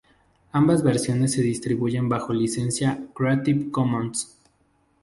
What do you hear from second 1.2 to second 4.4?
se distribuyen bajo licencia Creative Commons.